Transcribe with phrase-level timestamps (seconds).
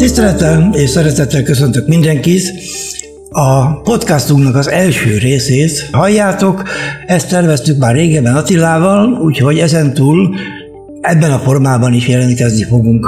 [0.00, 2.52] Tisztelettel és szeretettel köszöntök mindenkit.
[3.30, 6.62] A podcastunknak az első részét halljátok,
[7.06, 10.34] ezt terveztük már régebben Attilával, úgyhogy ezentúl
[11.00, 13.06] ebben a formában is jelentkezni fogunk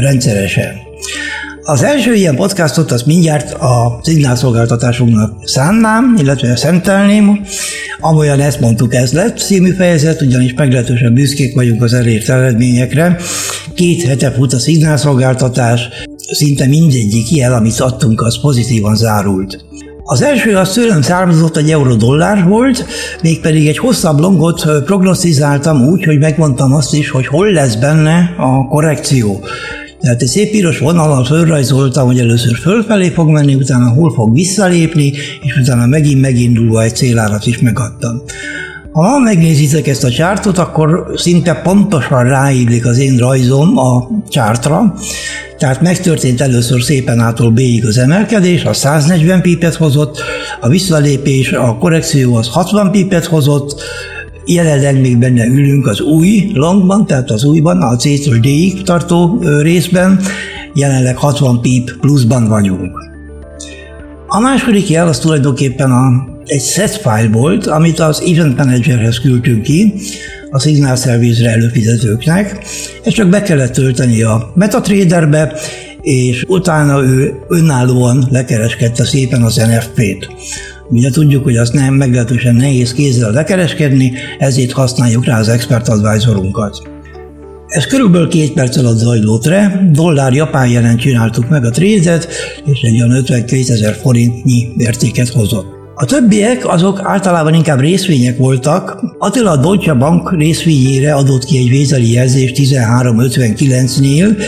[0.00, 0.72] rendszeresen.
[1.62, 7.40] Az első ilyen podcastot az mindjárt a szignálszolgáltatásunknak szánnám, illetve szentelném.
[8.00, 13.16] Amolyan ezt mondtuk, ez lett című fejezet, ugyanis meglehetősen büszkék vagyunk az elért eredményekre.
[13.74, 15.88] Két hete fut a szignálszolgáltatás,
[16.32, 19.64] szinte mindegyik ilyen, amit adtunk, az pozitívan zárult.
[20.04, 22.86] Az első az tőlem származott egy euró-dollár volt,
[23.22, 28.66] mégpedig egy hosszabb longot prognosztizáltam úgy, hogy megmondtam azt is, hogy hol lesz benne a
[28.68, 29.44] korrekció.
[30.00, 35.12] Tehát egy szép piros vonalon fölrajzoltam, hogy először fölfelé fog menni, utána hol fog visszalépni,
[35.42, 38.22] és utána megint megindulva egy célárat is megadtam.
[38.92, 44.94] Ha megnézitek ezt a csártot, akkor szinte pontosan ráillik az én rajzom a csártra,
[45.60, 50.22] tehát megtörtént először szépen ától B-ig az emelkedés, a 140 pipet hozott,
[50.60, 53.82] a visszalépés, a korrekció az 60 pipet hozott,
[54.46, 60.20] jelenleg még benne ülünk az új longban, tehát az újban, a C-től D-ig tartó részben,
[60.74, 62.98] jelenleg 60 pip pluszban vagyunk.
[64.26, 66.08] A második jel az tulajdonképpen a,
[66.50, 69.94] egy set file volt, amit az Event Managerhez küldtünk ki,
[70.50, 72.64] a Signal Service-re előfizetőknek.
[73.04, 75.52] Ezt csak be kellett tölteni a MetaTraderbe,
[76.00, 80.28] és utána ő önállóan lekereskedte szépen az NFP-t.
[80.88, 86.82] Ugye tudjuk, hogy azt nem meglehetősen nehéz kézzel lekereskedni, ezért használjuk rá az expert advisorunkat.
[87.66, 92.28] Ez körülbelül két perc alatt zajlott re, dollár japán jelen csináltuk meg a trédet,
[92.64, 95.79] és egy olyan 52 ezer forintnyi értéket hozott.
[96.00, 99.00] A többiek azok általában inkább részvények voltak.
[99.18, 104.42] Attila a Deutsche Bank részvényére adott ki egy vételi jelzést 13.59-nél,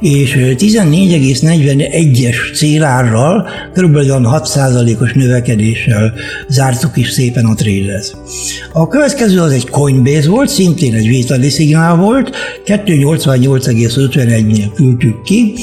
[0.00, 3.96] és 14,41-es célárral, kb.
[3.96, 6.14] 6%-os növekedéssel
[6.48, 8.16] zártuk is szépen a trédet.
[8.72, 12.30] A következő az egy Coinbase volt, szintén egy vételi szignál volt,
[12.66, 15.54] 288,51-nél küldtük ki,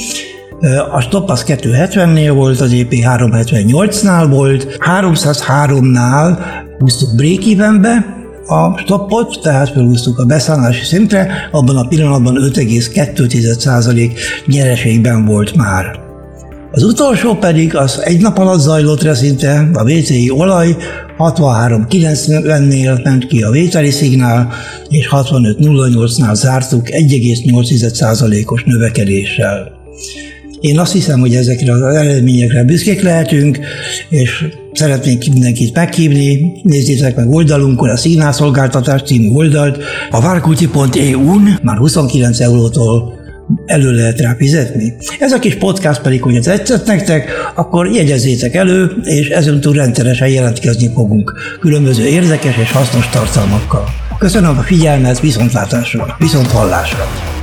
[0.90, 6.38] a stop az 270-nél volt, az EP 378-nál volt, 303-nál
[6.78, 15.56] húztuk break-evenbe, a stoppot, tehát felhúztuk a beszállási szintre, abban a pillanatban 5,2% nyereségben volt
[15.56, 16.06] már.
[16.72, 20.76] Az utolsó pedig az egy nap alatt zajlott szinte, a WCI olaj
[21.18, 24.52] 63.90-nél ment ki a vételi szignál,
[24.88, 29.76] és 65.08-nál zártuk 1,8%-os növekedéssel.
[30.60, 33.58] Én azt hiszem, hogy ezekre az eredményekre büszkék lehetünk,
[34.08, 42.40] és szeretnénk mindenkit meghívni, nézzétek meg oldalunkon a Szignálszolgáltatás című oldalt, a várkulti.eu-n már 29
[42.40, 43.16] eurótól
[43.66, 44.94] elő lehet rá fizetni.
[45.18, 50.90] Ez a kis podcast pedig, hogy tetszett nektek, akkor jegyezzétek elő, és ezentúl rendszeresen jelentkezni
[50.94, 53.84] fogunk különböző érdekes és hasznos tartalmakkal.
[54.18, 57.37] Köszönöm a figyelmet, viszontlátásra, viszont hallásra!